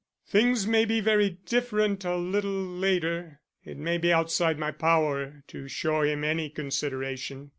[0.25, 5.67] Things may be very different a little later it may be outside my power to
[5.67, 7.49] show him any consideration.